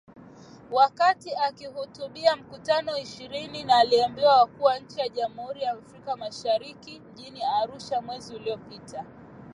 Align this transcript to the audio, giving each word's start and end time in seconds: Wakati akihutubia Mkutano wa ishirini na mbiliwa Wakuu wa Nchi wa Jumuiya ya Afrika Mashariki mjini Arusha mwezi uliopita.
Wakati 0.71 1.31
akihutubia 1.35 2.35
Mkutano 2.35 2.91
wa 2.91 2.99
ishirini 2.99 3.63
na 3.63 3.85
mbiliwa 4.09 4.37
Wakuu 4.41 4.63
wa 4.63 4.79
Nchi 4.79 4.99
wa 4.99 5.09
Jumuiya 5.09 5.63
ya 5.67 5.71
Afrika 5.71 6.15
Mashariki 6.17 6.99
mjini 7.11 7.43
Arusha 7.43 8.01
mwezi 8.01 8.35
uliopita. 8.35 9.05